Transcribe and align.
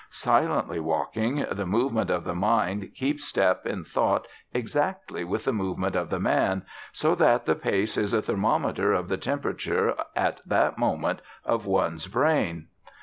Silently 0.09 0.79
walking, 0.79 1.45
the 1.51 1.63
movement 1.67 2.09
of 2.09 2.23
the 2.23 2.33
mind 2.33 2.91
keeps 2.95 3.23
step 3.23 3.67
in 3.67 3.83
thought 3.83 4.27
exactly 4.51 5.23
with 5.23 5.43
the 5.45 5.53
movement 5.53 5.95
of 5.95 6.09
the 6.09 6.19
man, 6.19 6.65
so 6.91 7.13
that 7.13 7.45
the 7.45 7.53
pace 7.53 7.97
is 7.97 8.11
a 8.11 8.19
thermometer 8.19 8.93
of 8.93 9.09
the 9.09 9.17
temperature 9.17 9.93
at 10.15 10.41
that 10.43 10.75
moment 10.75 11.19
of 11.45 11.67
one's 11.67 12.07
brain. 12.07 12.65